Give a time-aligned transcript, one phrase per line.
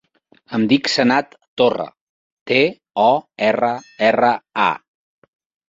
[0.57, 1.85] Em dic Sanad Torra:
[2.53, 2.59] te,
[3.05, 3.13] o,
[3.51, 3.73] erra,
[4.11, 4.35] erra,
[4.69, 5.33] a.